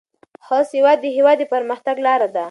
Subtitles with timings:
[0.45, 2.39] ښه سواد د هیواد د پرمختګ لاره ده.